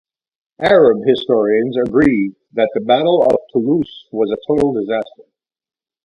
Arab 0.63 0.97
historians 1.05 1.77
agree 1.77 2.33
that 2.53 2.71
the 2.73 2.79
Battle 2.81 3.21
of 3.21 3.37
Toulouse 3.53 4.07
was 4.11 4.31
a 4.31 4.37
total 4.47 4.73
disaster. 4.73 5.25